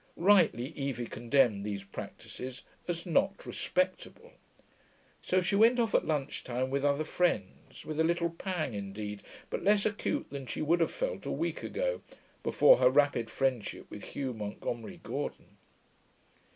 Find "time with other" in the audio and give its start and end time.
6.43-7.03